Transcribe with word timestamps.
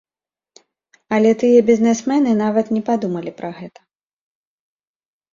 Але 1.17 1.31
тыя 1.41 1.59
бізнесмены 1.67 2.31
нават 2.43 2.71
не 2.77 2.81
падумалі 2.87 3.31
пра 3.43 3.51
гэта. 3.59 3.81